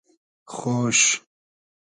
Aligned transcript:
خۉش 0.53 0.99